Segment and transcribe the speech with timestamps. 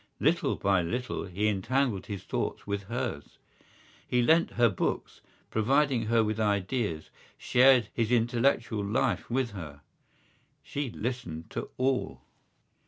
[0.19, 3.37] Little by little he entangled his thoughts with hers.
[4.07, 9.81] He lent her books, provided her with ideas, shared his intellectual life with her.
[10.63, 12.21] She listened to all.